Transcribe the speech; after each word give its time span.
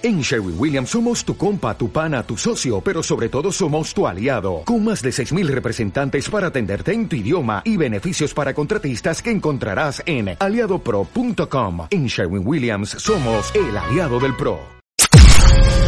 En 0.00 0.20
Sherwin 0.20 0.54
Williams 0.56 0.90
somos 0.90 1.24
tu 1.24 1.36
compa, 1.36 1.76
tu 1.76 1.90
pana, 1.90 2.22
tu 2.22 2.36
socio, 2.36 2.80
pero 2.80 3.02
sobre 3.02 3.28
todo 3.28 3.50
somos 3.50 3.92
tu 3.92 4.06
aliado, 4.06 4.62
con 4.64 4.84
más 4.84 5.02
de 5.02 5.10
6.000 5.10 5.48
representantes 5.48 6.30
para 6.30 6.46
atenderte 6.46 6.92
en 6.92 7.08
tu 7.08 7.16
idioma 7.16 7.62
y 7.64 7.76
beneficios 7.76 8.32
para 8.32 8.54
contratistas 8.54 9.20
que 9.20 9.32
encontrarás 9.32 10.00
en 10.06 10.36
aliadopro.com. 10.38 11.88
En 11.90 12.06
Sherwin 12.06 12.46
Williams 12.46 12.90
somos 12.90 13.52
el 13.56 13.76
aliado 13.76 14.20
del 14.20 14.36
PRO. 14.36 14.60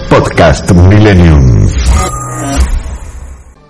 Podcast 0.08 0.68
Millennium. 0.72 1.68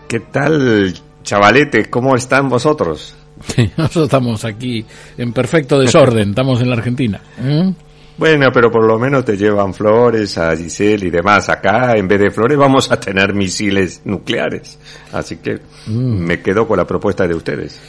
¿Qué 0.09 0.21
tal, 0.21 0.95
chavaletes? 1.23 1.89
¿Cómo 1.89 2.17
están 2.17 2.49
vosotros? 2.49 3.15
Sí, 3.45 3.71
nosotros 3.77 4.05
estamos 4.05 4.47
aquí 4.47 4.87
en 5.19 5.35
perfecto 5.35 5.79
desorden, 5.79 6.31
estamos 6.31 6.63
en 6.63 6.71
la 6.71 6.77
Argentina. 6.77 7.21
¿eh? 7.43 7.75
Bueno, 8.21 8.53
pero 8.53 8.71
por 8.71 8.85
lo 8.85 8.99
menos 8.99 9.25
te 9.25 9.35
llevan 9.35 9.73
flores 9.73 10.37
a 10.37 10.55
Giselle 10.55 11.07
y 11.07 11.11
demás. 11.11 11.49
Acá, 11.49 11.97
en 11.97 12.07
vez 12.07 12.21
de 12.21 12.31
flores, 12.31 12.59
vamos 12.59 12.93
a 12.93 13.01
tener 13.01 13.33
misiles 13.33 14.03
nucleares. 14.05 14.79
Así 15.11 15.39
que 15.39 15.59
me 15.87 16.43
quedo 16.43 16.69
con 16.69 16.77
la 16.77 16.87
propuesta 16.87 17.27
de 17.27 17.35
ustedes. 17.35 17.81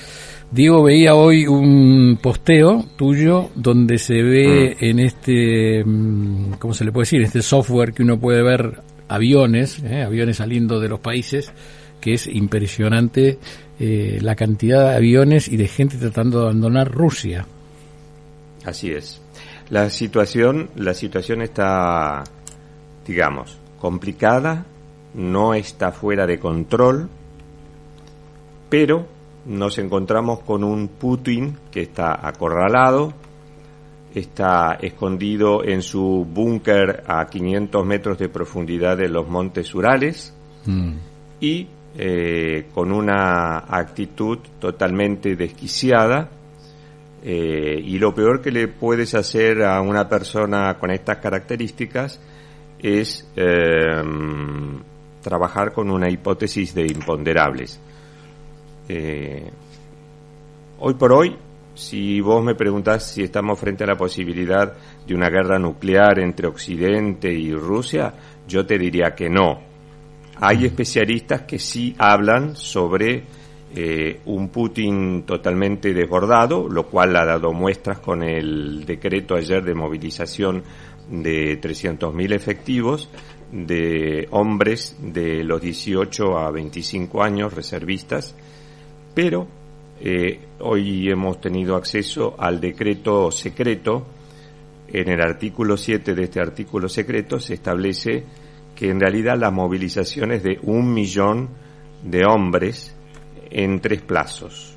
Diego 0.50 0.84
veía 0.84 1.16
hoy 1.16 1.46
un 1.48 2.18
posteo 2.24 2.86
tuyo 2.96 3.50
donde 3.56 3.98
se 3.98 4.22
ve 4.22 4.78
en 4.80 5.00
este, 5.00 5.84
mm, 5.84 6.54
¿cómo 6.60 6.74
se 6.74 6.86
le 6.86 6.94
puede 6.94 7.04
decir? 7.08 7.22
Este 7.24 7.42
software 7.42 7.92
que 7.92 8.04
uno 8.04 8.18
puede 8.18 8.42
ver 8.42 8.80
aviones, 9.10 9.80
¿eh? 9.84 10.02
aviones 10.02 10.38
saliendo 10.38 10.80
de 10.80 10.88
los 10.88 11.02
países, 11.02 11.52
que 12.00 12.14
es 12.14 12.28
impresionante 12.28 13.38
eh, 13.82 14.20
la 14.22 14.38
cantidad 14.38 14.92
de 14.92 14.96
aviones 14.96 15.50
y 15.50 15.58
de 15.58 15.68
gente 15.68 15.98
tratando 15.98 16.40
de 16.40 16.46
abandonar 16.46 16.90
Rusia. 16.90 17.46
Así 18.64 18.92
es. 18.92 19.22
La 19.72 19.90
situación, 19.90 20.70
la 20.76 20.94
situación 20.94 21.42
está, 21.42 22.24
digamos, 23.08 23.58
complicada, 23.80 24.66
no 25.16 25.54
está 25.56 25.92
fuera 25.92 26.28
de 26.28 26.40
control, 26.40 27.10
pero 28.70 29.08
nos 29.46 29.80
encontramos 29.80 30.42
con 30.42 30.64
un 30.64 30.88
Putin 30.88 31.58
que 31.72 31.82
está 31.82 32.28
acorralado, 32.28 33.14
está 34.14 34.78
escondido 34.80 35.64
en 35.64 35.82
su 35.82 36.28
búnker 36.30 37.04
a 37.08 37.26
500 37.26 37.86
metros 37.86 38.20
de 38.20 38.30
profundidad 38.30 38.98
de 38.98 39.10
los 39.10 39.28
montes 39.28 39.74
Urales 39.74 40.34
Mm. 40.66 40.94
y 41.40 41.68
eh, 41.98 42.68
con 42.74 42.92
una 42.92 43.60
actitud 43.60 44.40
totalmente 44.60 45.36
desquiciada. 45.36 46.30
Eh, 47.24 47.80
y 47.84 48.00
lo 48.00 48.16
peor 48.16 48.42
que 48.42 48.52
le 48.52 48.68
puedes 48.68 49.14
hacer 49.14 49.64
a 49.64 49.80
una 49.82 50.10
persona 50.10 50.78
con 50.80 50.90
estas 50.90 51.18
características 51.18 52.20
es 52.80 53.30
eh, 53.36 54.02
trabajar 55.22 55.72
con 55.72 55.92
una 55.92 56.10
hipótesis 56.10 56.74
de 56.74 56.88
imponderables. 56.88 57.80
Eh, 58.90 59.50
hoy 60.80 60.94
por 60.96 61.14
hoy, 61.14 61.38
si 61.76 62.20
vos 62.22 62.44
me 62.44 62.56
preguntás 62.56 63.12
si 63.12 63.24
estamos 63.24 63.60
frente 63.60 63.84
a 63.84 63.88
la 63.88 63.96
posibilidad 63.96 64.74
de 65.06 65.14
una 65.14 65.30
guerra 65.30 65.60
nuclear 65.60 66.20
entre 66.20 66.48
Occidente 66.48 67.32
y 67.32 67.54
Rusia, 67.54 68.14
yo 68.48 68.66
te 68.66 68.80
diría 68.80 69.14
que 69.16 69.30
no. 69.30 69.62
Hay 70.38 70.66
especialistas 70.66 71.44
que 71.44 71.60
sí 71.60 71.96
hablan 72.00 72.56
sobre 72.56 73.24
eh, 73.74 74.20
un 74.26 74.50
Putin 74.50 75.24
totalmente 75.24 75.94
desbordado, 75.94 76.68
lo 76.68 76.88
cual 76.88 77.16
ha 77.16 77.26
dado 77.26 77.54
muestras 77.54 78.00
con 78.00 78.22
el 78.22 78.86
decreto 78.86 79.36
ayer 79.36 79.64
de 79.64 79.74
movilización 79.74 80.64
de 81.10 81.60
300.000 81.62 82.34
efectivos 82.34 83.10
de 83.52 84.28
hombres 84.32 84.98
de 85.02 85.44
los 85.44 85.62
18 85.62 86.38
a 86.38 86.52
25 86.52 87.24
años, 87.24 87.54
reservistas, 87.54 88.36
pero 89.14 89.48
eh, 90.02 90.40
hoy 90.60 91.10
hemos 91.10 91.40
tenido 91.40 91.76
acceso 91.76 92.36
al 92.38 92.60
decreto 92.60 93.32
secreto. 93.32 94.06
En 94.88 95.08
el 95.10 95.22
artículo 95.22 95.78
7 95.78 96.14
de 96.14 96.24
este 96.24 96.42
artículo 96.42 96.90
secreto 96.90 97.40
se 97.40 97.54
establece 97.54 98.26
que 98.76 98.90
en 98.90 99.00
realidad 99.00 99.38
la 99.38 99.52
movilización 99.52 100.32
es 100.34 100.44
de 100.44 100.60
un 100.64 100.94
millón 100.94 101.50
de 102.04 102.26
hombres 102.26 102.96
en 103.52 103.80
tres 103.80 104.02
plazos. 104.02 104.76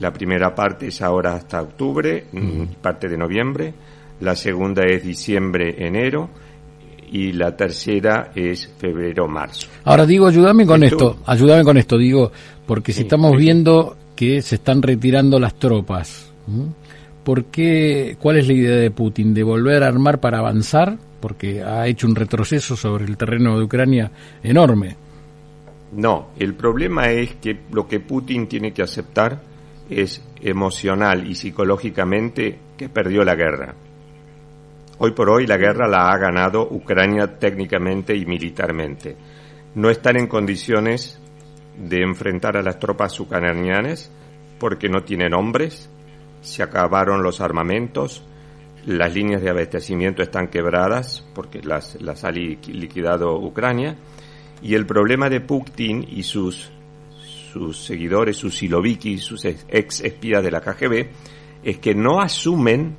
La 0.00 0.12
primera 0.12 0.54
parte 0.54 0.88
es 0.88 1.02
ahora 1.02 1.34
hasta 1.34 1.60
octubre, 1.60 2.26
mm, 2.32 2.62
parte 2.80 3.08
de 3.08 3.16
noviembre, 3.18 3.74
la 4.20 4.34
segunda 4.36 4.84
es 4.84 5.02
diciembre-enero 5.04 6.28
y 7.10 7.32
la 7.32 7.56
tercera 7.56 8.30
es 8.34 8.68
febrero-marzo. 8.78 9.68
Ahora 9.84 10.06
digo, 10.06 10.26
ayúdame 10.28 10.66
con 10.66 10.82
Esto- 10.84 11.10
esto, 11.12 11.22
ayúdame 11.26 11.64
con 11.64 11.76
esto, 11.78 11.96
digo, 11.98 12.30
porque 12.66 12.92
si 12.92 12.98
Sí, 12.98 13.02
estamos 13.04 13.32
sí. 13.32 13.38
viendo 13.38 13.96
que 14.14 14.42
se 14.42 14.56
están 14.56 14.82
retirando 14.82 15.38
las 15.38 15.54
tropas. 15.58 16.24
¿por 17.24 17.44
qué, 17.46 18.16
cuál 18.18 18.38
es 18.38 18.46
la 18.46 18.54
idea 18.54 18.76
de 18.76 18.90
Putin? 18.90 19.34
¿De 19.34 19.42
volver 19.42 19.82
a 19.82 19.88
armar 19.88 20.18
para 20.18 20.38
avanzar? 20.38 20.96
Porque 21.20 21.62
ha 21.62 21.86
hecho 21.86 22.06
un 22.06 22.14
retroceso 22.14 22.74
sobre 22.74 23.04
el 23.04 23.18
terreno 23.18 23.58
de 23.58 23.64
Ucrania 23.64 24.10
enorme. 24.42 24.96
No, 25.92 26.28
el 26.38 26.54
problema 26.54 27.10
es 27.10 27.34
que 27.36 27.60
lo 27.70 27.86
que 27.88 28.00
Putin 28.00 28.46
tiene 28.46 28.72
que 28.72 28.82
aceptar 28.82 29.40
es 29.88 30.22
emocional 30.42 31.26
y 31.26 31.34
psicológicamente 31.34 32.58
que 32.76 32.88
perdió 32.88 33.24
la 33.24 33.34
guerra. 33.34 33.74
Hoy 34.98 35.12
por 35.12 35.30
hoy 35.30 35.46
la 35.46 35.56
guerra 35.56 35.88
la 35.88 36.10
ha 36.10 36.18
ganado 36.18 36.68
Ucrania 36.70 37.38
técnicamente 37.38 38.14
y 38.14 38.26
militarmente. 38.26 39.16
No 39.74 39.88
están 39.90 40.18
en 40.18 40.26
condiciones 40.26 41.18
de 41.76 42.02
enfrentar 42.02 42.56
a 42.56 42.62
las 42.62 42.78
tropas 42.78 43.18
ucranianas 43.20 44.10
porque 44.58 44.88
no 44.88 45.04
tienen 45.04 45.34
hombres, 45.34 45.88
se 46.42 46.62
acabaron 46.62 47.22
los 47.22 47.40
armamentos, 47.40 48.24
las 48.84 49.14
líneas 49.14 49.40
de 49.40 49.50
abastecimiento 49.50 50.22
están 50.22 50.48
quebradas 50.48 51.24
porque 51.34 51.62
las, 51.62 52.00
las 52.00 52.24
ha 52.24 52.30
li- 52.30 52.58
liquidado 52.66 53.38
Ucrania 53.38 53.96
y 54.62 54.74
el 54.74 54.86
problema 54.86 55.28
de 55.28 55.40
Putin 55.40 56.04
y 56.08 56.22
sus, 56.22 56.70
sus 57.52 57.84
seguidores, 57.84 58.36
sus 58.36 58.56
siloviki, 58.56 59.18
sus 59.18 59.44
ex, 59.44 60.00
espías 60.00 60.42
de 60.42 60.50
la 60.50 60.60
KGB, 60.60 61.08
es 61.62 61.78
que 61.78 61.94
no 61.94 62.20
asumen 62.20 62.96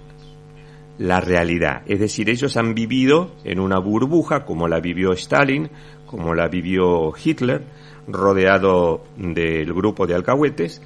la 0.98 1.22
realidad. 1.22 1.84
Es 1.86 2.00
decir, 2.00 2.30
ellos 2.30 2.58
han 2.58 2.74
vivido 2.74 3.32
en 3.44 3.60
una 3.60 3.80
burbuja 3.80 4.46
como 4.46 4.68
la 4.68 4.80
vivió 4.80 5.14
Stalin, 5.14 5.70
como 6.06 6.34
la 6.34 6.48
vivió 6.48 7.14
Hitler, 7.24 7.64
rodeado 8.08 9.04
del 9.18 9.74
grupo 9.74 10.08
de 10.08 10.16
alcahuetes, 10.16 10.82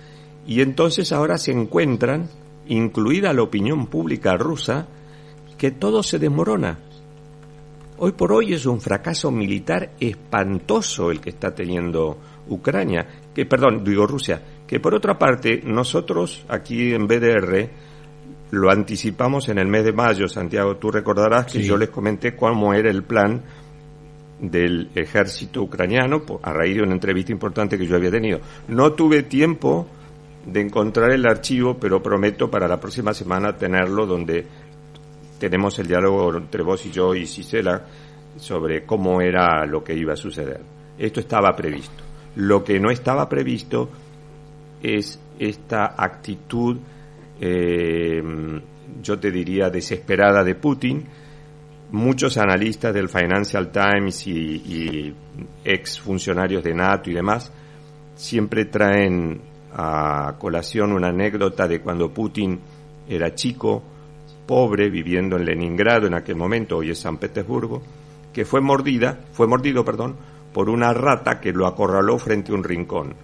y 0.46 0.62
entonces 0.62 1.12
ahora 1.12 1.38
se 1.38 1.52
encuentran, 1.52 2.30
incluida 2.68 3.34
la 3.34 3.44
opinión 3.44 3.88
pública 3.88 4.36
rusa, 4.36 4.88
que 5.58 5.72
todo 5.72 6.04
se 6.04 6.20
desmorona. 6.20 6.80
Hoy 8.06 8.12
por 8.12 8.34
hoy 8.34 8.52
es 8.54 8.66
un 8.66 8.82
fracaso 8.82 9.32
militar 9.32 9.92
espantoso 9.98 11.10
el 11.10 11.22
que 11.22 11.30
está 11.30 11.56
teniendo 11.56 12.18
Ucrania, 12.50 13.08
que 13.34 13.46
perdón, 13.46 13.82
digo 13.82 14.06
Rusia, 14.06 14.42
que 14.68 14.82
por 14.82 14.94
otra 14.94 15.18
parte 15.18 15.62
nosotros 15.64 16.44
aquí 16.50 16.94
en 16.94 17.08
BDR 17.08 17.70
lo 18.52 18.70
anticipamos 18.70 19.48
en 19.48 19.58
el 19.58 19.70
mes 19.70 19.86
de 19.86 19.94
mayo, 19.94 20.28
Santiago, 20.28 20.76
tú 20.76 20.92
recordarás 20.92 21.46
que 21.46 21.60
Sí. 21.60 21.64
yo 21.64 21.78
les 21.78 21.88
comenté 21.92 22.36
cómo 22.36 22.74
era 22.74 22.92
el 22.92 23.04
plan 23.04 23.42
del 24.38 24.90
ejército 24.96 25.62
ucraniano 25.62 26.24
a 26.42 26.52
raíz 26.52 26.76
de 26.76 26.84
una 26.84 26.96
entrevista 26.96 27.32
importante 27.32 27.78
que 27.78 27.88
yo 27.88 27.96
había 27.96 28.12
tenido. 28.12 28.42
No 28.68 28.92
tuve 28.92 29.24
tiempo 29.24 29.88
de 30.46 30.60
encontrar 30.60 31.12
el 31.12 31.26
archivo, 31.26 31.78
pero 31.80 32.04
prometo 32.04 32.52
para 32.52 32.68
la 32.68 32.82
próxima 32.82 33.14
semana 33.14 33.56
tenerlo 33.56 34.06
donde 34.06 34.46
tenemos 35.44 35.78
el 35.78 35.88
diálogo 35.88 36.38
entre 36.38 36.64
vos 36.64 36.86
y 36.86 36.90
yo 36.90 37.14
y 37.14 37.28
Cisela 37.28 37.84
sobre 38.38 38.86
cómo 38.86 39.20
era 39.20 39.66
lo 39.66 39.84
que 39.84 39.94
iba 39.94 40.14
a 40.14 40.16
suceder. 40.16 40.62
Esto 40.98 41.20
estaba 41.20 41.54
previsto. 41.54 42.02
Lo 42.38 42.64
que 42.64 42.80
no 42.80 42.90
estaba 42.90 43.28
previsto 43.28 43.90
es 44.82 45.20
esta 45.38 45.96
actitud, 45.98 46.78
eh, 47.42 48.24
yo 49.02 49.20
te 49.20 49.32
diría, 49.32 49.70
desesperada 49.70 50.46
de 50.46 50.56
Putin. 50.56 51.04
Muchos 51.92 52.38
analistas 52.38 52.94
del 52.94 53.10
Financial 53.10 53.70
Times 53.70 54.26
y, 54.28 54.32
y 54.32 55.16
ex 55.66 56.00
funcionarios 56.00 56.64
de 56.64 56.74
NATO 56.74 57.10
y 57.10 57.14
demás 57.16 57.52
siempre 58.16 58.64
traen 58.64 59.42
a 59.74 60.36
colación 60.40 60.94
una 60.94 61.10
anécdota 61.10 61.68
de 61.68 61.82
cuando 61.82 62.14
Putin 62.14 62.62
era 63.10 63.36
chico, 63.36 63.84
pobre, 64.46 64.90
viviendo 64.90 65.38
en 65.38 65.46
Leningrado 65.46 66.08
en 66.08 66.14
aquel 66.14 66.36
momento, 66.36 66.78
hoy 66.78 66.92
es 66.92 67.00
San 67.00 67.18
Petersburgo, 67.18 67.82
que 68.32 68.46
fue 68.46 68.62
mordida, 68.62 69.20
fue 69.32 69.48
mordido, 69.48 69.86
perdón, 69.86 70.16
por 70.54 70.70
una 70.70 70.94
rata 70.94 71.40
que 71.40 71.52
lo 71.52 71.68
acorraló 71.68 72.18
frente 72.18 72.52
a 72.52 72.56
un 72.56 72.64
rincón. 72.64 73.16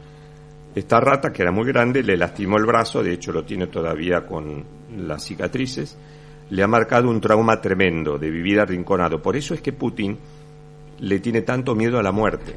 Esta 0.75 1.00
rata, 1.00 1.31
que 1.33 1.42
era 1.42 1.51
muy 1.51 1.66
grande, 1.66 2.04
le 2.04 2.16
lastimó 2.16 2.57
el 2.57 2.66
brazo, 2.66 3.04
de 3.04 3.13
hecho 3.13 3.31
lo 3.31 3.44
tiene 3.44 3.68
todavía 3.68 4.25
con 4.25 4.63
las 4.98 5.24
cicatrices, 5.25 5.98
le 6.50 6.63
ha 6.63 6.68
marcado 6.68 7.10
un 7.10 7.21
trauma 7.21 7.60
tremendo 7.60 8.18
de 8.18 8.30
vivir 8.30 8.60
arrinconado. 8.60 9.21
Por 9.21 9.36
eso 9.36 9.54
es 9.54 9.62
que 9.62 9.74
Putin 9.74 10.18
le 11.00 11.19
tiene 11.19 11.42
tanto 11.42 11.75
miedo 11.75 12.00
a 12.00 12.04
la 12.04 12.12
muerte. 12.12 12.56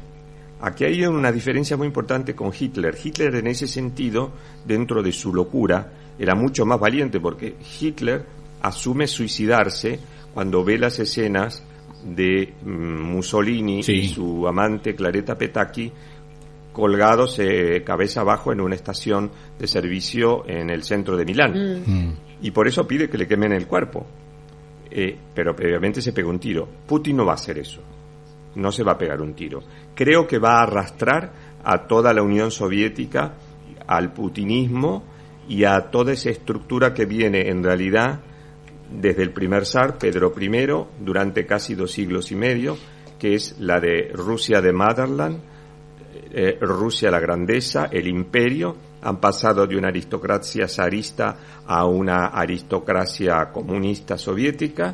Aquí 0.61 0.85
hay 0.85 1.05
una 1.05 1.31
diferencia 1.31 1.75
muy 1.75 1.87
importante 1.87 2.33
con 2.35 2.51
Hitler. 2.57 2.95
Hitler 3.01 3.35
en 3.35 3.47
ese 3.47 3.67
sentido, 3.67 4.31
dentro 4.65 5.03
de 5.03 5.11
su 5.11 5.33
locura, 5.33 5.91
era 6.17 6.35
mucho 6.35 6.65
más 6.65 6.79
valiente 6.79 7.19
porque 7.19 7.55
Hitler 7.79 8.25
asume 8.63 9.07
suicidarse 9.07 9.99
cuando 10.33 10.63
ve 10.63 10.79
las 10.79 10.97
escenas 10.97 11.63
de 12.03 12.53
mm, 12.63 13.01
Mussolini 13.01 13.79
y 13.79 14.07
su 14.07 14.47
amante 14.47 14.95
Claretta 14.95 15.37
Petacchi 15.37 15.91
colgados 16.73 17.37
eh, 17.39 17.83
cabeza 17.85 18.21
abajo 18.21 18.51
en 18.51 18.59
una 18.59 18.75
estación 18.75 19.31
de 19.59 19.67
servicio 19.67 20.43
en 20.47 20.69
el 20.71 20.83
centro 20.83 21.15
de 21.15 21.25
Milán. 21.25 21.83
Mm. 21.85 22.13
Y 22.41 22.51
por 22.51 22.67
eso 22.67 22.87
pide 22.87 23.09
que 23.09 23.17
le 23.17 23.27
quemen 23.27 23.53
el 23.53 23.67
cuerpo. 23.67 24.05
Eh, 24.89 25.15
pero 25.33 25.55
previamente 25.55 26.01
se 26.01 26.13
pegó 26.13 26.29
un 26.29 26.39
tiro. 26.39 26.67
Putin 26.87 27.17
no 27.17 27.25
va 27.25 27.33
a 27.33 27.35
hacer 27.35 27.59
eso. 27.59 27.81
No 28.55 28.71
se 28.71 28.83
va 28.83 28.93
a 28.93 28.97
pegar 28.97 29.21
un 29.21 29.33
tiro. 29.33 29.61
Creo 29.95 30.27
que 30.27 30.39
va 30.39 30.59
a 30.59 30.63
arrastrar 30.63 31.31
a 31.63 31.87
toda 31.87 32.13
la 32.13 32.21
Unión 32.21 32.51
Soviética 32.51 33.35
al 33.87 34.13
putinismo 34.13 35.03
y 35.47 35.63
a 35.63 35.91
toda 35.91 36.13
esa 36.13 36.29
estructura 36.29 36.93
que 36.93 37.05
viene 37.05 37.49
en 37.49 37.63
realidad 37.63 38.21
desde 38.93 39.23
el 39.23 39.31
primer 39.31 39.65
zar, 39.65 39.97
Pedro 39.97 40.33
I, 40.39 41.03
durante 41.03 41.45
casi 41.45 41.75
dos 41.75 41.91
siglos 41.91 42.31
y 42.31 42.35
medio, 42.35 42.77
que 43.17 43.35
es 43.35 43.59
la 43.59 43.79
de 43.79 44.11
Rusia 44.13 44.61
de 44.61 44.73
Motherland, 44.73 45.39
eh, 46.31 46.57
Rusia 46.61 47.11
la 47.11 47.19
grandeza, 47.19 47.89
el 47.91 48.07
imperio, 48.07 48.75
han 49.01 49.17
pasado 49.17 49.67
de 49.67 49.77
una 49.77 49.89
aristocracia 49.89 50.67
zarista 50.67 51.35
a 51.67 51.85
una 51.85 52.27
aristocracia 52.27 53.51
comunista 53.51 54.17
soviética, 54.17 54.93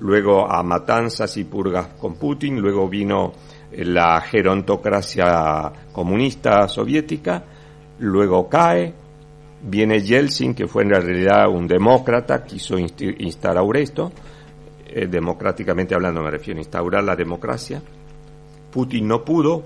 luego 0.00 0.50
a 0.50 0.62
matanzas 0.62 1.36
y 1.36 1.44
purgas 1.44 1.88
con 1.98 2.16
Putin, 2.16 2.60
luego 2.60 2.88
vino 2.88 3.32
la 3.72 4.20
gerontocracia 4.22 5.70
comunista 5.92 6.66
soviética, 6.68 7.44
luego 7.98 8.48
cae, 8.48 8.94
viene 9.62 10.00
Yeltsin, 10.00 10.54
que 10.54 10.66
fue 10.66 10.82
en 10.82 10.90
realidad 10.90 11.48
un 11.48 11.66
demócrata, 11.66 12.44
quiso 12.44 12.78
instaurar 12.78 13.76
esto, 13.76 14.12
eh, 14.86 15.06
democráticamente 15.06 15.94
hablando 15.94 16.22
me 16.22 16.30
refiero, 16.30 16.58
instaurar 16.58 17.04
la 17.04 17.14
democracia, 17.14 17.82
Putin 18.70 19.06
no 19.06 19.24
pudo, 19.24 19.64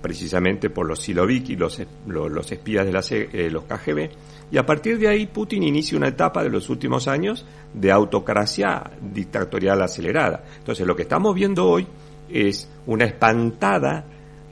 precisamente 0.00 0.70
por 0.70 0.86
los 0.86 1.00
Siloviki, 1.00 1.56
los, 1.56 1.80
los, 2.06 2.52
espías 2.52 2.84
de 2.84 2.92
la, 2.92 3.02
eh, 3.10 3.48
los 3.50 3.64
KGB, 3.64 4.10
y 4.50 4.58
a 4.58 4.66
partir 4.66 4.98
de 4.98 5.08
ahí 5.08 5.26
Putin 5.26 5.62
inicia 5.62 5.96
una 5.96 6.08
etapa 6.08 6.42
de 6.42 6.50
los 6.50 6.68
últimos 6.68 7.08
años 7.08 7.46
de 7.72 7.90
autocracia 7.90 8.90
dictatorial 9.00 9.80
acelerada. 9.80 10.44
Entonces 10.58 10.86
lo 10.86 10.94
que 10.94 11.02
estamos 11.02 11.34
viendo 11.34 11.66
hoy 11.66 11.86
es 12.28 12.68
una 12.86 13.04
espantada, 13.04 14.04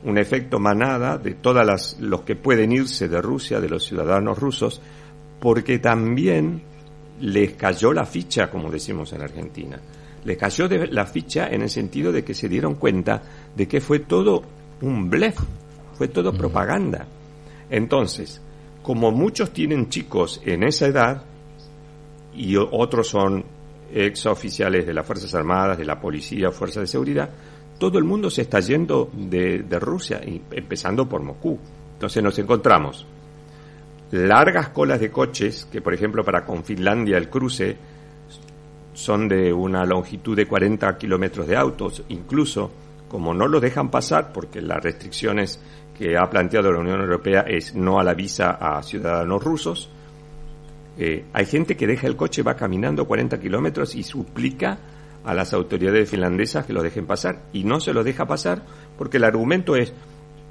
un 0.04 0.18
efecto 0.18 0.58
manada 0.58 1.18
de 1.18 1.34
todas 1.34 1.66
las, 1.66 2.00
los 2.00 2.22
que 2.22 2.36
pueden 2.36 2.72
irse 2.72 3.08
de 3.08 3.20
Rusia, 3.20 3.60
de 3.60 3.68
los 3.68 3.84
ciudadanos 3.84 4.38
rusos, 4.38 4.80
porque 5.40 5.78
también 5.78 6.62
les 7.20 7.52
cayó 7.52 7.92
la 7.92 8.06
ficha, 8.06 8.50
como 8.50 8.70
decimos 8.70 9.12
en 9.12 9.22
Argentina. 9.22 9.78
Les 10.24 10.36
cayó 10.36 10.68
de 10.68 10.86
la 10.86 11.06
ficha 11.06 11.48
en 11.48 11.62
el 11.62 11.70
sentido 11.70 12.12
de 12.12 12.24
que 12.24 12.34
se 12.34 12.48
dieron 12.48 12.74
cuenta 12.74 13.22
de 13.54 13.68
que 13.68 13.80
fue 13.80 14.00
todo 14.00 14.42
un 14.82 15.08
blef, 15.08 15.38
fue 15.94 16.08
todo 16.08 16.32
propaganda. 16.32 17.06
Entonces, 17.70 18.40
como 18.82 19.10
muchos 19.10 19.52
tienen 19.52 19.88
chicos 19.88 20.40
en 20.44 20.62
esa 20.62 20.86
edad 20.86 21.24
y 22.34 22.56
otros 22.56 23.08
son 23.08 23.44
ex 23.92 24.26
oficiales 24.26 24.86
de 24.86 24.94
las 24.94 25.06
Fuerzas 25.06 25.34
Armadas, 25.34 25.78
de 25.78 25.84
la 25.84 26.00
Policía, 26.00 26.50
Fuerzas 26.50 26.82
de 26.82 26.86
Seguridad, 26.86 27.30
todo 27.80 27.98
el 27.98 28.04
mundo 28.04 28.28
se 28.28 28.42
está 28.42 28.60
yendo 28.60 29.10
de, 29.14 29.64
Rusia, 29.80 30.20
empezando 30.22 31.08
por 31.08 31.22
Moscú. 31.22 31.58
Entonces 31.94 32.22
nos 32.22 32.38
encontramos 32.38 33.06
largas 34.12 34.68
colas 34.68 35.00
de 35.00 35.10
coches, 35.10 35.66
que 35.72 35.80
por 35.80 35.94
ejemplo 35.94 36.22
para 36.22 36.44
con 36.44 36.62
Finlandia 36.62 37.16
el 37.16 37.30
cruce 37.30 37.76
son 38.92 39.28
de 39.28 39.50
una 39.50 39.86
longitud 39.86 40.36
de 40.36 40.46
40 40.46 40.98
kilómetros 40.98 41.46
de 41.46 41.56
autos, 41.56 42.04
incluso 42.10 42.70
como 43.08 43.32
no 43.32 43.48
lo 43.48 43.60
dejan 43.60 43.90
pasar, 43.90 44.30
porque 44.30 44.60
las 44.60 44.82
restricciones 44.82 45.58
que 45.96 46.18
ha 46.18 46.28
planteado 46.28 46.70
la 46.70 46.80
Unión 46.80 47.00
Europea 47.00 47.46
es 47.48 47.74
no 47.74 47.98
a 47.98 48.04
la 48.04 48.12
visa 48.12 48.58
a 48.60 48.82
ciudadanos 48.82 49.42
rusos, 49.42 49.88
eh, 50.98 51.24
hay 51.32 51.46
gente 51.46 51.78
que 51.78 51.86
deja 51.86 52.06
el 52.06 52.16
coche, 52.16 52.42
va 52.42 52.56
caminando 52.56 53.06
40 53.06 53.40
kilómetros 53.40 53.94
y 53.94 54.02
suplica 54.02 54.78
a 55.24 55.34
las 55.34 55.52
autoridades 55.52 56.08
finlandesas 56.08 56.66
que 56.66 56.72
lo 56.72 56.82
dejen 56.82 57.06
pasar. 57.06 57.42
Y 57.52 57.64
no 57.64 57.80
se 57.80 57.92
lo 57.92 58.04
deja 58.04 58.26
pasar 58.26 58.62
porque 58.98 59.16
el 59.16 59.24
argumento 59.24 59.76
es, 59.76 59.92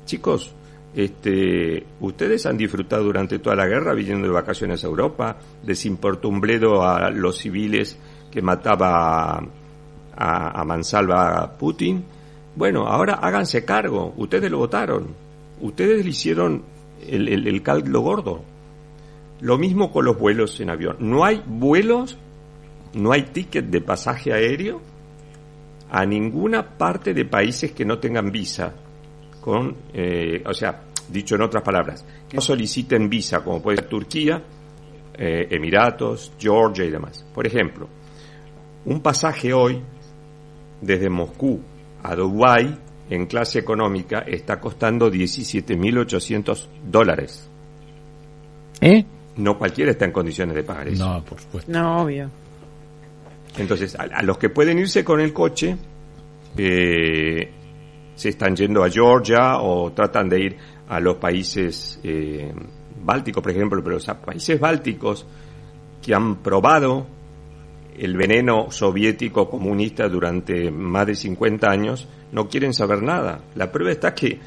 chicos, 0.06 0.54
este, 0.96 1.86
ustedes 2.00 2.46
han 2.46 2.58
disfrutado 2.58 3.04
durante 3.04 3.40
toda 3.40 3.56
la 3.56 3.68
guerra 3.68 3.94
viniendo 3.94 4.28
de 4.28 4.34
vacaciones 4.34 4.84
a 4.84 4.88
Europa, 4.88 5.38
les 5.66 5.86
a 5.86 7.10
los 7.12 7.38
civiles 7.38 7.98
que 8.32 8.42
mataba 8.42 9.38
a, 10.16 10.62
a 10.62 10.64
Mansalva 10.66 11.58
Putin, 11.58 12.04
bueno, 12.56 12.88
ahora 12.88 13.14
háganse 13.14 13.64
cargo, 13.64 14.14
ustedes 14.18 14.52
lo 14.52 14.58
votaron, 14.58 15.16
ustedes 15.62 16.04
le 16.04 16.10
hicieron 16.10 16.64
el, 17.08 17.48
el, 17.48 17.64
caldo 17.64 18.02
gordo. 18.02 18.42
Lo 19.40 19.58
mismo 19.58 19.92
con 19.92 20.04
los 20.04 20.20
vuelos 20.20 20.60
en 20.60 20.70
avión. 20.70 20.98
No 21.00 21.24
hay 21.24 21.42
vuelos, 21.46 22.18
no 22.94 23.12
hay 23.12 23.24
ticket 23.24 23.66
de 23.66 23.82
pasaje 23.82 24.34
aéreo 24.34 24.82
a 25.92 26.06
ninguna 26.06 26.78
parte 26.78 27.14
de 27.14 27.26
países 27.26 27.72
que 27.72 27.86
no 27.86 28.00
tengan 28.00 28.32
visa. 28.32 28.74
Con, 29.42 29.76
eh, 29.94 30.44
o 30.46 30.54
sea, 30.54 30.84
dicho 31.08 31.36
en 31.36 31.42
otras 31.42 31.64
palabras, 31.64 32.06
que 32.28 32.36
no 32.36 32.42
soliciten 32.42 33.10
visa, 33.10 33.44
como 33.44 33.62
puede 33.62 33.78
ser 33.78 33.88
Turquía, 33.88 34.44
eh, 35.18 35.48
Emiratos, 35.50 36.34
Georgia 36.38 36.86
y 36.86 36.90
demás. 36.90 37.26
Por 37.34 37.48
ejemplo, 37.48 37.88
un 38.86 39.02
pasaje 39.02 39.54
hoy 39.54 39.82
desde 40.82 41.10
Moscú 41.10 41.60
a 42.04 42.16
Dubái 42.16 42.78
en 43.10 43.26
clase 43.26 43.60
económica 43.60 44.20
está 44.20 44.60
costando 44.60 45.12
17.800 45.12 46.68
dólares. 46.86 47.50
¿Eh? 48.82 49.04
No 49.38 49.58
cualquiera 49.58 49.92
está 49.92 50.06
en 50.06 50.12
condiciones 50.12 50.56
de 50.56 50.64
pagar 50.64 50.88
eso. 50.88 51.08
No, 51.08 51.24
por 51.24 51.40
supuesto. 51.40 51.72
No, 51.72 52.04
obvio. 52.04 52.30
Entonces, 53.60 53.96
a, 53.96 54.22
los 54.24 54.38
que 54.38 54.50
pueden 54.50 54.80
irse 54.80 55.04
con 55.04 55.20
el 55.20 55.34
coche, 55.34 55.76
eh, 56.58 57.52
se 58.16 58.30
están 58.30 58.56
yendo 58.56 58.84
a 58.84 58.90
Georgia 58.90 59.60
o 59.60 59.92
tratan 59.92 60.30
de 60.30 60.40
ir 60.40 60.58
a 60.88 61.00
los 61.00 61.18
países 61.18 62.00
eh, 62.04 62.52
bálticos, 63.04 63.44
por 63.44 63.52
ejemplo, 63.52 63.84
pero 63.84 63.96
los 63.96 64.06
países 64.06 64.60
bálticos 64.60 65.26
que 66.02 66.14
han 66.14 66.38
probado 66.38 67.06
el 67.98 68.16
veneno 68.16 68.72
soviético 68.72 69.50
comunista 69.50 70.08
durante 70.08 70.72
más 70.72 71.06
de 71.06 71.16
50 71.16 71.70
años, 71.70 72.08
no 72.32 72.48
quieren 72.48 72.74
saber 72.74 73.04
nada. 73.04 73.42
La 73.56 73.72
prueba 73.72 73.92
está 73.92 74.16
que 74.16 74.40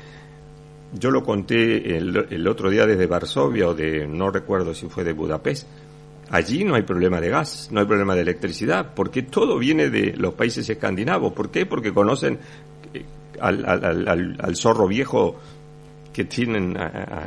yo 0.93 1.11
lo 1.11 1.23
conté 1.23 1.97
el, 1.97 2.47
otro 2.47 2.71
día 2.71 2.87
desde 2.87 3.07
Varsovia 3.07 3.69
o 3.69 3.75
de, 3.75 4.07
no 4.07 4.31
recuerdo 4.31 4.75
si 4.75 4.89
fue 4.89 5.05
de 5.05 5.13
Budapest, 5.13 5.69
allí 6.33 6.65
no 6.65 6.75
hay 6.75 6.83
problema 6.83 7.21
de 7.21 7.29
gas, 7.29 7.69
no 7.71 7.79
hay 7.79 7.87
problema 7.87 8.17
de 8.17 8.23
electricidad, 8.23 8.95
porque 8.95 9.23
todo 9.23 9.59
viene 9.59 9.89
de 9.89 10.15
los 10.17 10.35
países 10.35 10.69
escandinavos. 10.69 11.33
¿Por 11.33 11.51
qué? 11.51 11.65
Porque 11.67 11.93
conocen 11.93 12.41
eh, 12.93 13.05
al, 13.41 14.57
zorro 14.57 14.89
viejo 14.89 15.37
que 16.13 16.25
tienen 16.25 16.77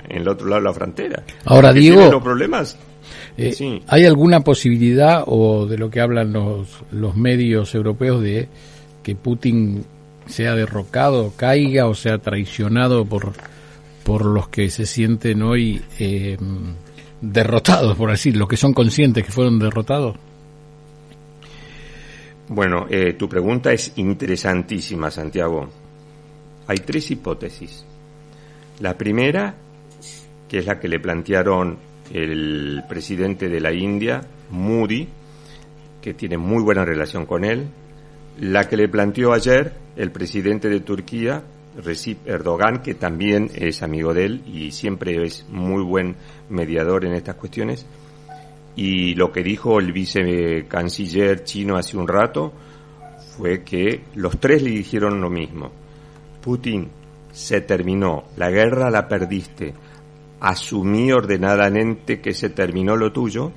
en 0.10 0.22
el 0.22 0.28
otro 0.28 0.48
lado 0.48 0.62
de 0.62 0.68
la 0.68 0.74
frontera. 0.74 1.24
Ahora, 1.46 1.72
Diego, 1.72 2.12
los 2.12 2.22
problemas 2.22 2.78
eh, 3.38 3.82
¿Hay 3.88 4.06
alguna 4.06 4.42
posibilidad, 4.42 5.24
o 5.26 5.66
de 5.66 5.78
lo 5.78 5.90
que 5.90 6.02
hablan 6.02 6.34
los, 6.34 6.68
los 6.92 7.16
medios 7.16 7.76
europeos, 7.76 8.22
de 8.22 8.48
que 9.04 9.16
Putin 9.16 9.86
sea 10.26 10.56
derrocado, 10.56 11.34
caiga 11.36 11.88
o 11.88 11.94
sea 11.94 12.18
traicionado 12.18 13.06
por, 13.06 13.34
por 14.04 14.26
los 14.26 14.48
que 14.48 14.70
se 14.70 14.86
sienten 14.86 15.44
hoy 15.44 15.82
eh, 16.00 16.38
derrotados, 17.22 17.98
por 17.98 18.12
así 18.12 18.32
los 18.32 18.48
que 18.48 18.58
son 18.58 18.74
conscientes 18.74 19.24
que 19.24 19.32
fueron 19.32 19.60
derrotados? 19.60 20.16
Bueno, 22.48 22.86
eh, 22.90 23.14
tu 23.14 23.28
pregunta 23.28 23.74
es 23.74 23.94
interesantísima, 23.96 25.10
Santiago. 25.10 25.68
Hay 26.68 26.78
tres 26.78 27.10
hipótesis. 27.12 27.86
La 28.80 28.96
primera, 28.98 29.56
que 30.48 30.60
es 30.60 30.66
la 30.66 30.80
que 30.80 30.88
le 30.88 31.00
plantearon 31.00 31.78
el 32.14 32.84
presidente 32.88 33.50
de 33.50 33.60
la 33.60 33.74
India, 33.74 34.22
Moody, 34.52 35.08
que 36.02 36.14
tiene 36.14 36.38
muy 36.38 36.62
buena 36.62 36.86
relación 36.86 37.26
con 37.26 37.44
él, 37.44 37.68
la 38.40 38.68
que 38.68 38.78
le 38.78 38.90
planteó 38.90 39.34
ayer 39.34 39.74
el 39.96 40.12
presidente 40.12 40.70
de 40.70 40.82
Turquía, 40.82 41.42
Recep 41.84 42.28
Erdogan, 42.28 42.82
que 42.82 42.96
también 42.96 43.50
es 43.54 43.84
amigo 43.84 44.14
de 44.14 44.26
él 44.26 44.44
y 44.46 44.72
siempre 44.72 45.24
es 45.24 45.46
muy 45.50 45.84
buen 45.84 46.16
mediador 46.50 47.06
en 47.06 47.14
estas 47.14 47.36
cuestiones, 47.36 47.86
Y 48.78 49.16
lo 49.16 49.32
que 49.32 49.42
dijo 49.42 49.80
el 49.80 49.94
vicecanciller 49.94 51.46
chino 51.46 51.78
hace 51.78 51.96
un 51.96 52.10
rato 52.10 52.52
fue 53.38 53.64
que 53.64 54.02
los 54.16 54.38
tres 54.38 54.62
le 54.62 54.72
dijeron 54.72 55.22
lo 55.22 55.30
mismo. 55.30 55.72
Putin, 56.42 56.90
se 57.32 57.62
terminó, 57.62 58.26
la 58.36 58.50
guerra 58.50 58.90
la 58.90 59.08
perdiste, 59.08 59.74
asumí 60.42 61.12
ordenadamente 61.12 62.20
que 62.20 62.34
se 62.34 62.50
terminó 62.50 62.96
lo 62.96 63.12
tuyo 63.12 63.52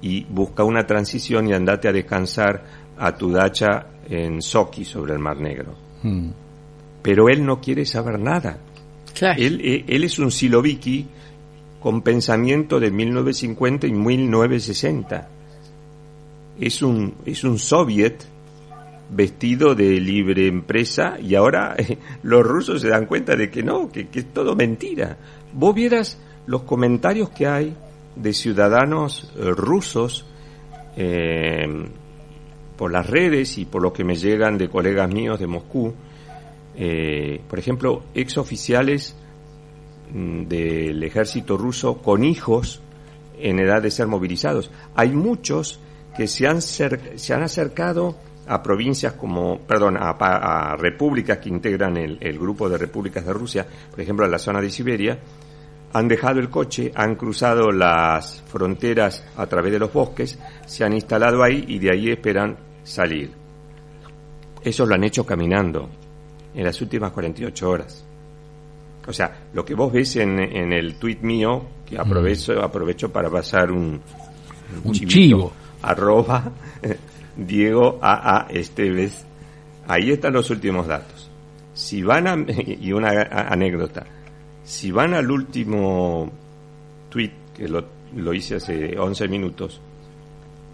y 0.00 0.24
busca 0.24 0.64
una 0.64 0.86
transición 0.86 1.48
y 1.48 1.52
andate 1.52 1.88
a 1.88 1.92
descansar 1.92 2.64
a 2.98 3.14
tu 3.16 3.30
dacha 3.30 3.86
en 4.08 4.40
Sochi 4.40 4.84
sobre 4.84 5.14
el 5.14 5.18
Mar 5.18 5.40
Negro. 5.40 5.74
Mm. 6.02 6.45
Pero 7.06 7.28
él 7.28 7.44
no 7.44 7.60
quiere 7.60 7.86
saber 7.86 8.18
nada. 8.18 8.58
Claro. 9.14 9.40
Él, 9.40 9.60
eh, 9.62 9.84
él 9.86 10.04
es 10.04 10.18
un 10.18 10.30
siloviki 10.30 11.06
con 11.80 12.02
pensamiento 12.02 12.80
de 12.80 12.90
1950 12.90 13.86
y 13.86 13.92
1960. 13.92 15.28
Es 16.60 16.82
un, 16.82 17.14
es 17.24 17.44
un 17.44 17.58
soviet 17.58 18.24
vestido 19.08 19.74
de 19.74 20.00
libre 20.00 20.48
empresa 20.48 21.16
y 21.20 21.34
ahora 21.34 21.76
eh, 21.78 21.98
los 22.24 22.44
rusos 22.44 22.82
se 22.82 22.88
dan 22.88 23.06
cuenta 23.06 23.36
de 23.36 23.50
que 23.50 23.62
no, 23.62 23.90
que, 23.90 24.08
que 24.08 24.20
es 24.20 24.32
todo 24.32 24.56
mentira. 24.56 25.16
Vos 25.52 25.74
vieras 25.74 26.18
los 26.46 26.62
comentarios 26.62 27.30
que 27.30 27.46
hay 27.46 27.76
de 28.16 28.32
ciudadanos 28.32 29.30
eh, 29.36 29.50
rusos 29.50 30.26
eh, 30.96 31.66
por 32.76 32.90
las 32.90 33.06
redes 33.08 33.58
y 33.58 33.64
por 33.64 33.82
lo 33.82 33.92
que 33.92 34.04
me 34.04 34.16
llegan 34.16 34.58
de 34.58 34.68
colegas 34.68 35.08
míos 35.12 35.38
de 35.38 35.46
Moscú, 35.46 35.94
eh, 36.76 37.40
por 37.48 37.58
ejemplo, 37.58 38.04
ex 38.14 38.36
oficiales 38.36 39.16
mm, 40.12 40.42
del 40.44 41.02
ejército 41.02 41.56
ruso 41.56 41.98
con 41.98 42.24
hijos 42.24 42.82
en 43.38 43.58
edad 43.58 43.82
de 43.82 43.90
ser 43.90 44.06
movilizados. 44.06 44.70
Hay 44.94 45.10
muchos 45.12 45.80
que 46.16 46.26
se 46.26 46.46
han, 46.46 46.60
se 46.60 47.34
han 47.34 47.42
acercado 47.42 48.16
a 48.46 48.62
provincias 48.62 49.14
como, 49.14 49.58
perdón, 49.60 49.96
a, 49.96 50.10
a 50.10 50.76
repúblicas 50.76 51.38
que 51.38 51.48
integran 51.48 51.96
el, 51.96 52.38
grupo 52.38 52.68
de 52.68 52.78
repúblicas 52.78 53.24
de 53.26 53.32
Rusia, 53.32 53.66
por 53.90 54.00
ejemplo, 54.00 54.24
en 54.24 54.30
la 54.30 54.38
zona 54.38 54.60
de 54.60 54.70
Siberia, 54.70 55.18
han 55.92 56.08
dejado 56.08 56.40
el 56.40 56.50
coche, 56.50 56.92
han 56.94 57.16
cruzado 57.16 57.72
las 57.72 58.42
fronteras 58.42 59.24
a 59.36 59.46
través 59.46 59.72
de 59.72 59.78
los 59.78 59.92
bosques, 59.92 60.38
se 60.66 60.84
han 60.84 60.92
instalado 60.92 61.42
ahí 61.42 61.64
y 61.68 61.78
de 61.78 61.90
ahí 61.90 62.10
esperan 62.10 62.56
salir. 62.84 63.32
Eso 64.62 64.86
lo 64.86 64.94
han 64.94 65.04
hecho 65.04 65.24
caminando 65.24 65.88
en 66.56 66.64
las 66.64 66.80
últimas 66.80 67.12
48 67.12 67.68
horas. 67.68 68.04
O 69.06 69.12
sea, 69.12 69.46
lo 69.52 69.64
que 69.64 69.74
vos 69.74 69.92
ves 69.92 70.16
en, 70.16 70.40
en 70.40 70.72
el 70.72 70.96
tuit 70.98 71.20
mío, 71.20 71.62
que 71.88 71.98
aprovecho, 71.98 72.60
aprovecho 72.60 73.12
para 73.12 73.30
pasar 73.30 73.70
un, 73.70 74.00
Un 74.82 74.92
chivito, 74.92 75.12
chivo. 75.12 75.52
arroba 75.82 76.50
Diego 77.36 77.98
A.A. 78.02 78.48
Esteves, 78.50 79.24
ahí 79.86 80.10
están 80.10 80.32
los 80.32 80.50
últimos 80.50 80.86
datos. 80.88 81.30
Si 81.74 82.02
van 82.02 82.26
a, 82.26 82.36
y 82.50 82.92
una 82.92 83.10
anécdota, 83.30 84.06
si 84.64 84.90
van 84.90 85.14
al 85.14 85.30
último 85.30 86.32
tweet, 87.10 87.30
que 87.54 87.68
lo, 87.68 87.84
lo 88.16 88.34
hice 88.34 88.56
hace 88.56 88.98
11 88.98 89.28
minutos, 89.28 89.80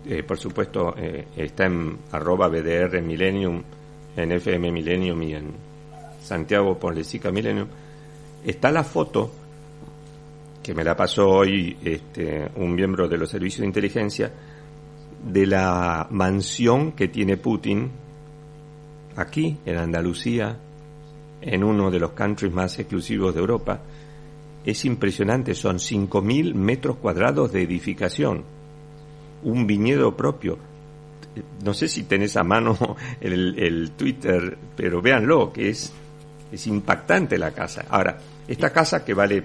eh, 0.07 0.23
por 0.23 0.39
supuesto 0.39 0.95
eh, 0.97 1.27
está 1.37 1.67
en 1.67 1.99
arroba 2.13 2.49
BDR 2.49 3.03
Millennium, 3.03 3.63
en 4.17 4.33
FM 4.33 4.73
Millennium 4.73 5.23
y 5.23 5.35
en 5.35 5.72
Santiago 6.23 6.79
Ponlecica 6.79 7.31
Millennium, 7.31 7.69
está 8.45 8.71
la 8.71 8.85
foto 8.85 9.31
que 10.63 10.75
me 10.75 10.85
la 10.85 10.97
pasó 10.97 11.29
hoy 11.29 11.77
este, 11.85 12.49
un 12.57 12.75
miembro 12.75 13.09
de 13.09 13.19
los 13.19 13.31
servicios 13.31 13.61
de 13.61 13.67
inteligencia 13.67 14.33
de 15.23 15.47
la 15.47 16.07
mansión 16.11 16.93
que 16.93 17.09
tiene 17.09 17.37
Putin 17.37 17.91
aquí 19.17 19.59
en 19.65 19.77
Andalucía, 19.77 20.57
en 21.41 21.65
uno 21.65 21.91
de 21.91 22.01
los 22.01 22.13
countries 22.13 22.53
más 22.53 22.79
exclusivos 22.79 23.35
de 23.35 23.41
Europa. 23.41 23.81
Es 24.65 24.85
impresionante, 24.85 25.55
son 25.55 25.77
5.000 25.77 26.55
metros 26.55 26.97
cuadrados 26.97 27.53
de 27.53 27.63
edificación, 27.63 28.45
un 29.43 29.67
viñedo 29.67 30.17
propio. 30.17 30.59
No 31.65 31.75
sé 31.75 31.89
si 31.89 32.05
tenés 32.05 32.37
a 32.37 32.45
mano 32.45 32.77
el, 33.21 33.59
el 33.59 33.91
Twitter, 33.93 34.57
pero 34.77 35.03
véanlo, 35.03 35.53
que 35.53 35.71
es, 35.71 35.93
es 36.53 36.67
impactante 36.67 37.39
la 37.39 37.51
casa. 37.51 37.85
Ahora, 37.89 38.19
esta 38.47 38.71
casa 38.71 39.05
que 39.05 39.15
vale 39.15 39.43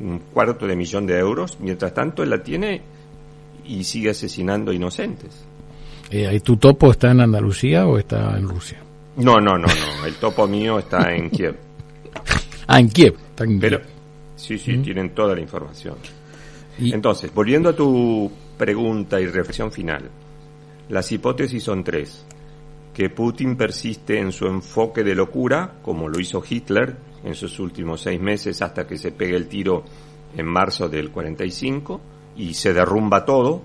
un 0.00 0.18
cuarto 0.32 0.66
de 0.66 0.74
millón 0.74 1.06
de 1.06 1.18
euros, 1.18 1.58
mientras 1.60 1.92
tanto 1.94 2.22
él 2.22 2.30
la 2.30 2.42
tiene 2.42 2.80
y 3.66 3.84
sigue 3.84 4.10
asesinando 4.10 4.72
inocentes. 4.72 5.44
Eh, 6.10 6.40
¿Tu 6.40 6.56
topo 6.56 6.90
está 6.90 7.10
en 7.10 7.20
Andalucía 7.20 7.86
o 7.86 7.98
está 7.98 8.36
en 8.38 8.48
Rusia? 8.48 8.78
No, 9.16 9.36
no, 9.40 9.58
no, 9.58 9.66
no. 9.66 10.06
El 10.06 10.14
topo 10.14 10.46
mío 10.46 10.78
está 10.78 11.12
en 11.14 11.30
Kiev. 11.30 11.56
Ah, 12.70 12.80
en 12.80 12.90
Kiev. 12.90 13.14
Está 13.30 13.44
en 13.44 13.58
Pero, 13.60 13.80
sí, 14.36 14.58
sí, 14.58 14.76
tienen 14.78 15.14
toda 15.14 15.34
la 15.34 15.40
información. 15.40 15.94
Y- 16.78 16.92
Entonces, 16.92 17.32
volviendo 17.32 17.70
a 17.70 17.72
tu 17.74 18.30
pregunta 18.58 19.18
y 19.18 19.26
reflexión 19.26 19.72
final, 19.72 20.02
las 20.90 21.10
hipótesis 21.10 21.62
son 21.62 21.82
tres. 21.82 22.26
Que 22.98 23.10
Putin 23.10 23.54
persiste 23.54 24.18
en 24.18 24.32
su 24.32 24.46
enfoque 24.46 25.04
de 25.04 25.14
locura, 25.14 25.74
como 25.82 26.08
lo 26.08 26.18
hizo 26.18 26.42
Hitler 26.42 26.96
en 27.22 27.36
sus 27.36 27.60
últimos 27.60 28.00
seis 28.00 28.20
meses 28.20 28.60
hasta 28.60 28.88
que 28.88 28.98
se 28.98 29.12
pegue 29.12 29.36
el 29.36 29.46
tiro 29.46 29.84
en 30.36 30.44
marzo 30.44 30.88
del 30.88 31.12
45 31.12 32.00
y 32.34 32.54
se 32.54 32.72
derrumba 32.72 33.24
todo, 33.24 33.62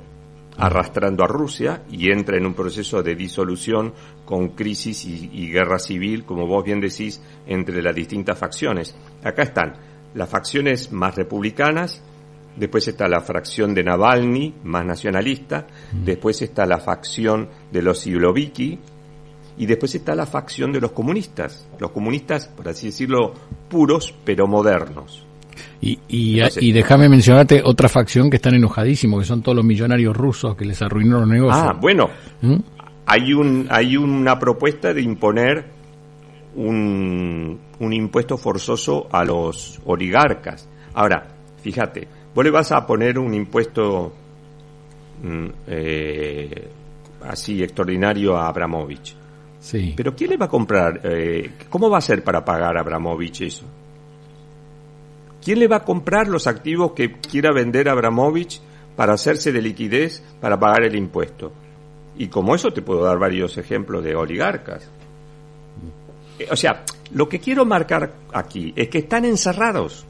arrastrando 0.55 1.23
a 1.23 1.27
Rusia 1.27 1.81
y 1.89 2.11
entra 2.11 2.37
en 2.37 2.45
un 2.45 2.53
proceso 2.53 3.01
de 3.01 3.15
disolución 3.15 3.95
con 4.23 4.49
crisis 4.49 5.03
y, 5.05 5.31
y 5.33 5.49
guerra 5.49 5.79
civil, 5.79 6.25
como 6.25 6.45
vos 6.45 6.63
bien 6.63 6.79
decís, 6.79 7.19
entre 7.47 7.81
las 7.81 7.95
distintas 7.95 8.37
facciones. 8.37 8.95
Acá 9.23 9.41
están 9.41 9.73
las 10.13 10.29
facciones 10.29 10.91
más 10.91 11.15
republicanas, 11.15 12.03
después 12.55 12.87
está 12.87 13.07
la 13.07 13.21
fracción 13.21 13.73
de 13.73 13.83
Navalny, 13.83 14.53
más 14.63 14.85
nacionalista, 14.85 15.65
después 15.91 16.39
está 16.43 16.67
la 16.67 16.77
facción 16.77 17.49
de 17.71 17.81
los 17.81 17.97
Siloviki, 17.97 18.77
y 19.57 19.65
después 19.65 19.93
está 19.95 20.15
la 20.15 20.25
facción 20.25 20.71
de 20.71 20.81
los 20.81 20.91
comunistas, 20.91 21.67
los 21.79 21.91
comunistas, 21.91 22.47
por 22.47 22.67
así 22.69 22.87
decirlo, 22.87 23.33
puros 23.69 24.13
pero 24.23 24.47
modernos. 24.47 25.25
Y, 25.81 25.99
y, 26.07 26.39
Entonces- 26.39 26.63
y 26.63 26.71
déjame 26.71 27.09
mencionarte 27.09 27.61
otra 27.63 27.87
facción 27.89 28.29
que 28.29 28.37
están 28.37 28.55
enojadísimos, 28.55 29.21
que 29.21 29.27
son 29.27 29.41
todos 29.43 29.55
los 29.55 29.65
millonarios 29.65 30.15
rusos 30.15 30.55
que 30.55 30.65
les 30.65 30.81
arruinaron 30.81 31.21
los 31.21 31.29
negocios. 31.29 31.63
Ah, 31.67 31.77
bueno, 31.79 32.09
¿Mm? 32.41 32.55
hay 33.05 33.33
un 33.33 33.67
hay 33.69 33.97
una 33.97 34.39
propuesta 34.39 34.93
de 34.93 35.01
imponer 35.01 35.65
un, 36.55 37.59
un 37.79 37.93
impuesto 37.93 38.37
forzoso 38.37 39.07
a 39.11 39.23
los 39.23 39.79
oligarcas. 39.85 40.67
Ahora, 40.93 41.27
fíjate, 41.61 42.07
vos 42.33 42.43
le 42.43 42.51
vas 42.51 42.71
a 42.71 42.85
poner 42.87 43.19
un 43.19 43.33
impuesto 43.33 44.13
mm, 45.21 45.45
eh, 45.67 46.67
así 47.27 47.61
extraordinario 47.63 48.37
a 48.37 48.47
Abramovich. 48.47 49.15
Sí. 49.63 49.93
Pero 49.95 50.13
¿quién 50.13 50.31
le 50.31 50.35
va 50.37 50.47
a 50.47 50.49
comprar? 50.49 50.99
Eh, 51.05 51.51
¿Cómo 51.69 51.89
va 51.89 51.99
a 51.99 52.01
ser 52.01 52.21
para 52.21 52.43
pagar 52.43 52.75
a 52.75 52.81
Abramovich 52.81 53.43
eso? 53.43 53.65
¿Quién 55.41 55.59
le 55.59 55.69
va 55.69 55.77
a 55.77 55.83
comprar 55.85 56.27
los 56.27 56.47
activos 56.47 56.91
que 56.91 57.13
quiera 57.13 57.53
vender 57.53 57.87
Abramovich 57.87 58.59
para 58.97 59.13
hacerse 59.13 59.53
de 59.53 59.61
liquidez 59.61 60.21
para 60.41 60.59
pagar 60.59 60.83
el 60.83 60.97
impuesto? 60.97 61.53
Y 62.17 62.27
como 62.27 62.55
eso 62.55 62.73
te 62.73 62.81
puedo 62.81 63.05
dar 63.05 63.17
varios 63.17 63.57
ejemplos 63.57 64.03
de 64.03 64.15
oligarcas. 64.17 64.89
Eh, 66.39 66.47
O 66.51 66.57
sea, 66.57 66.83
lo 67.13 67.29
que 67.29 67.39
quiero 67.39 67.63
marcar 67.63 68.15
aquí 68.33 68.73
es 68.75 68.89
que 68.89 68.97
están 68.97 69.23
encerrados, 69.23 70.05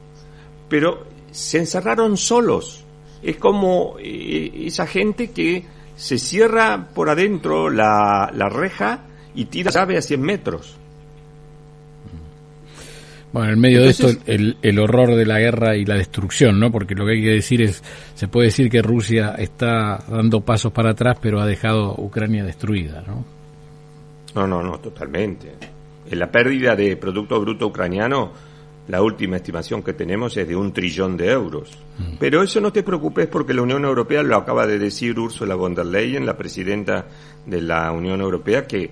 pero 0.68 1.06
se 1.30 1.58
encerraron 1.58 2.16
solos. 2.16 2.84
Es 3.22 3.36
como 3.36 3.98
eh, 4.00 4.64
esa 4.66 4.88
gente 4.88 5.30
que 5.30 5.64
se 5.94 6.18
cierra 6.18 6.88
por 6.92 7.08
adentro 7.08 7.70
la, 7.70 8.32
la 8.34 8.48
reja 8.48 9.04
y 9.34 9.44
tira 9.46 9.70
la 9.72 9.80
llave 9.80 9.96
a 9.98 10.02
100 10.02 10.20
metros. 10.20 10.76
Bueno, 13.32 13.52
en 13.52 13.58
medio 13.60 13.78
Entonces- 13.80 14.06
de 14.06 14.12
esto, 14.12 14.32
el, 14.32 14.56
el 14.62 14.78
horror 14.78 15.16
de 15.16 15.26
la 15.26 15.40
guerra 15.40 15.76
y 15.76 15.84
la 15.84 15.96
destrucción, 15.96 16.60
¿no? 16.60 16.70
Porque 16.70 16.94
lo 16.94 17.04
que 17.04 17.12
hay 17.12 17.22
que 17.22 17.30
decir 17.32 17.62
es, 17.62 17.82
se 18.14 18.28
puede 18.28 18.46
decir 18.46 18.70
que 18.70 18.80
Rusia 18.80 19.34
está 19.36 19.98
dando 20.08 20.40
pasos 20.42 20.72
para 20.72 20.90
atrás, 20.90 21.18
pero 21.20 21.40
ha 21.40 21.46
dejado 21.46 21.94
Ucrania 21.98 22.44
destruida, 22.44 23.02
¿no? 23.04 23.24
No, 24.36 24.46
no, 24.46 24.62
no, 24.62 24.78
totalmente. 24.78 25.52
En 26.08 26.18
la 26.18 26.30
pérdida 26.30 26.76
de 26.76 26.96
Producto 26.96 27.40
Bruto 27.40 27.66
Ucraniano, 27.66 28.30
la 28.86 29.02
última 29.02 29.36
estimación 29.36 29.82
que 29.82 29.94
tenemos 29.94 30.36
es 30.36 30.46
de 30.46 30.54
un 30.54 30.72
trillón 30.72 31.16
de 31.16 31.30
euros. 31.32 31.70
Pero 32.20 32.42
eso 32.42 32.60
no 32.60 32.72
te 32.72 32.82
preocupes 32.84 33.26
porque 33.26 33.54
la 33.54 33.62
Unión 33.62 33.84
Europea 33.84 34.22
lo 34.22 34.36
acaba 34.36 34.64
de 34.66 34.78
decir 34.78 35.18
Ursula 35.18 35.54
von 35.56 35.74
der 35.74 35.86
Leyen, 35.86 36.26
la 36.26 36.36
presidenta 36.36 37.06
de 37.46 37.62
la 37.62 37.90
Unión 37.90 38.20
Europea, 38.20 38.66
que 38.66 38.90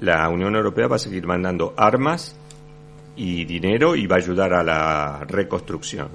la 0.00 0.28
Unión 0.28 0.54
Europea 0.54 0.88
va 0.88 0.96
a 0.96 1.00
seguir 1.00 1.26
mandando 1.26 1.74
armas 1.76 2.36
y 3.16 3.44
dinero 3.44 3.96
y 3.96 4.06
va 4.06 4.16
a 4.16 4.18
ayudar 4.18 4.52
a 4.52 4.62
la 4.62 5.24
reconstrucción. 5.26 6.08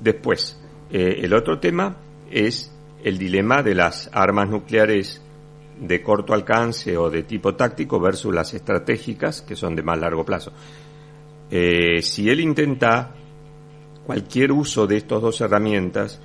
Después, 0.00 0.60
eh, 0.90 1.20
el 1.22 1.34
otro 1.34 1.58
tema 1.58 1.96
es 2.30 2.72
el 3.02 3.18
dilema 3.18 3.62
de 3.62 3.74
las 3.74 4.10
armas 4.12 4.48
nucleares 4.48 5.22
de 5.80 6.02
corto 6.02 6.34
alcance 6.34 6.96
o 6.96 7.10
de 7.10 7.22
tipo 7.22 7.54
táctico 7.54 8.00
versus 8.00 8.34
las 8.34 8.52
estratégicas 8.54 9.42
que 9.42 9.56
son 9.56 9.76
de 9.76 9.82
más 9.82 9.98
largo 9.98 10.24
plazo. 10.24 10.52
Eh, 11.50 12.02
si 12.02 12.28
él 12.28 12.40
intenta 12.40 13.14
cualquier 14.04 14.52
uso 14.52 14.86
de 14.86 14.96
estas 14.96 15.22
dos 15.22 15.40
herramientas, 15.40 16.20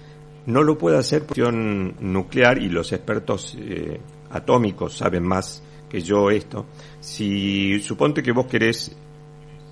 no 0.46 0.64
lo 0.64 0.78
puede 0.78 0.98
hacer 0.98 1.22
por 1.22 1.36
cuestión 1.36 1.96
nuclear 2.00 2.62
y 2.62 2.70
los 2.70 2.92
expertos 2.92 3.56
eh, 3.60 4.00
atómicos 4.32 4.98
saben 4.98 5.24
más 5.24 5.64
que 5.94 6.02
yo 6.02 6.32
esto. 6.32 6.66
Si 7.00 7.80
suponte 7.80 8.24
que 8.24 8.32
vos 8.32 8.48
querés 8.48 8.98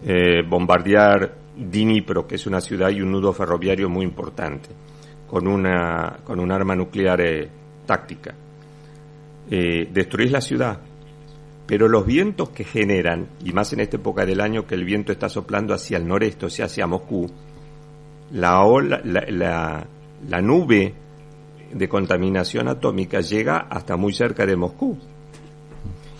eh, 0.06 0.44
bombardear 0.48 1.36
Dnipro, 1.58 2.28
que 2.28 2.36
es 2.36 2.46
una 2.46 2.62
ciudad 2.62 2.92
y 2.92 3.02
un 3.02 3.12
nudo 3.12 3.34
ferroviario 3.34 3.90
muy 3.90 4.06
importante, 4.06 4.70
con 5.28 5.48
una 5.48 6.20
con 6.24 6.40
un 6.40 6.52
arma 6.52 6.76
nuclear 6.76 7.22
eh, 7.22 7.50
táctica, 7.88 8.36
eh, 9.50 9.90
destruís 9.92 10.32
la 10.32 10.42
ciudad, 10.42 10.80
pero 11.66 11.88
los 11.88 12.06
vientos 12.06 12.50
que 12.50 12.66
generan, 12.66 13.28
y 13.44 13.52
más 13.52 13.74
en 13.74 13.80
esta 13.80 13.98
época 13.98 14.24
del 14.24 14.42
año 14.42 14.68
que 14.68 14.76
el 14.76 14.86
viento 14.86 15.12
está 15.12 15.28
soplando 15.28 15.74
hacia 15.74 15.98
el 15.98 16.08
noreste, 16.08 16.46
o 16.46 16.50
sea, 16.52 16.66
hacia 16.68 16.86
Moscú, 16.86 17.32
la, 18.34 18.64
ola, 18.64 19.02
la, 19.04 19.26
la, 19.28 19.88
la 20.30 20.42
nube 20.42 20.94
de 21.74 21.90
contaminación 21.90 22.68
atómica 22.68 23.22
llega 23.22 23.58
hasta 23.58 23.98
muy 23.98 24.14
cerca 24.14 24.46
de 24.46 24.56
Moscú. 24.56 25.00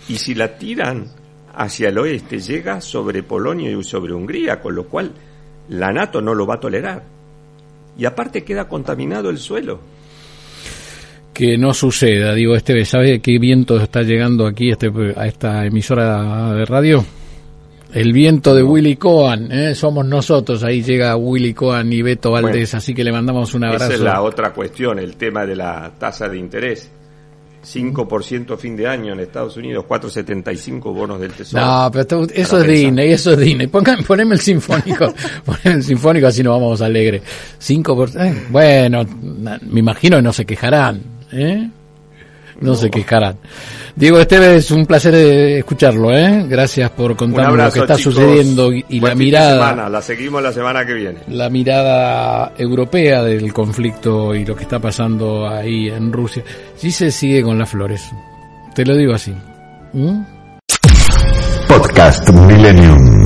Y 0.08 0.16
si 0.16 0.34
la 0.34 0.56
tiran 0.56 1.06
hacia 1.54 1.88
el 1.88 1.98
oeste, 1.98 2.38
llega 2.38 2.80
sobre 2.80 3.22
Polonia 3.22 3.70
y 3.70 3.82
sobre 3.84 4.12
Hungría, 4.12 4.60
con 4.60 4.74
lo 4.74 4.86
cual 4.86 5.12
la 5.68 5.92
NATO 5.92 6.20
no 6.20 6.34
lo 6.34 6.46
va 6.46 6.54
a 6.54 6.60
tolerar. 6.60 7.02
Y 7.96 8.04
aparte 8.04 8.42
queda 8.42 8.68
contaminado 8.68 9.30
el 9.30 9.38
suelo. 9.38 9.80
Que 11.32 11.56
no 11.56 11.72
suceda, 11.72 12.34
digo, 12.34 12.54
este, 12.54 12.84
¿sabe 12.84 13.20
qué 13.20 13.38
viento 13.38 13.78
está 13.80 14.02
llegando 14.02 14.46
aquí 14.46 14.70
este, 14.70 14.90
a 15.16 15.26
esta 15.26 15.64
emisora 15.64 16.52
de 16.54 16.64
radio? 16.66 17.04
El 17.92 18.12
viento 18.12 18.54
de 18.54 18.62
Willy 18.62 18.96
Cohen, 18.96 19.52
¿eh? 19.52 19.74
somos 19.74 20.06
nosotros, 20.06 20.64
ahí 20.64 20.82
llega 20.82 21.14
Willy 21.16 21.52
Cohen 21.52 21.92
y 21.92 22.00
Beto 22.00 22.30
Valdés, 22.30 22.70
Bueno, 22.70 22.78
así 22.78 22.94
que 22.94 23.04
le 23.04 23.12
mandamos 23.12 23.52
un 23.54 23.64
abrazo. 23.64 23.84
Esa 23.84 23.94
es 23.94 24.00
la 24.00 24.22
otra 24.22 24.52
cuestión, 24.52 24.98
el 24.98 25.16
tema 25.16 25.44
de 25.44 25.56
la 25.56 25.92
tasa 25.98 26.26
de 26.28 26.38
interés. 26.38 26.90
5% 27.62 28.56
fin 28.56 28.76
de 28.76 28.88
año 28.88 29.12
en 29.12 29.20
Estados 29.20 29.56
Unidos, 29.56 29.84
4,75 29.88 30.92
bonos 30.92 31.20
del 31.20 31.32
Tesoro. 31.32 31.64
No, 31.64 31.90
pero 31.92 32.26
eso 32.32 32.60
es. 32.60 32.66
Disney, 32.66 33.12
eso 33.12 33.32
es 33.32 33.38
Disney. 33.38 33.68
Pongan, 33.68 34.02
poneme 34.04 34.34
el 34.34 34.40
sinfónico, 34.40 35.12
poneme 35.44 35.76
el 35.76 35.82
sinfónico 35.82 36.26
así 36.26 36.42
nos 36.42 36.58
vamos 36.58 36.82
alegre. 36.82 37.22
5 37.58 37.96
por, 37.96 38.08
eh, 38.20 38.46
bueno, 38.50 39.04
me 39.62 39.80
imagino 39.80 40.16
que 40.16 40.22
no 40.22 40.32
se 40.32 40.44
quejarán, 40.44 41.00
¿eh? 41.32 41.70
No, 42.62 42.74
se 42.74 42.90
quejarán. 42.90 43.36
Diego 43.94 44.18
Esteves, 44.18 44.70
un 44.70 44.86
placer 44.86 45.14
eh, 45.14 45.58
escucharlo, 45.58 46.10
¿eh? 46.12 46.46
Gracias 46.48 46.90
por 46.90 47.14
contarnos 47.16 47.56
lo 47.58 47.70
que 47.72 47.80
está 47.80 47.96
chicos. 47.96 48.14
sucediendo 48.14 48.72
y, 48.72 49.00
Buen 49.00 49.10
la 49.10 49.14
mirada. 49.14 49.52
semana. 49.70 49.88
La 49.88 50.00
seguimos 50.02 50.42
la 50.42 50.52
semana 50.52 50.86
que 50.86 50.94
viene. 50.94 51.18
la 51.28 51.50
mirada 51.50 52.52
europea 52.56 53.22
del 53.22 53.52
conflicto 53.52 54.34
y 54.34 54.44
lo 54.46 54.56
que 54.56 54.62
está 54.62 54.78
pasando 54.78 55.46
ahí 55.48 55.88
en 55.88 56.12
Rusia. 56.12 56.42
Sí 56.76 56.90
se 56.90 57.10
sigue 57.10 57.42
con 57.42 57.58
las 57.58 57.68
flores. 57.68 58.10
Te 58.74 58.84
lo 58.86 58.96
digo 58.96 59.12
así. 59.14 59.34
¿Mm? 59.92 60.22
Podcast 61.68 62.30
Millennium. 62.30 63.24